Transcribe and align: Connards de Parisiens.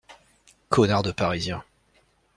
Connards 0.69 1.03
de 1.03 1.11
Parisiens. 1.11 1.63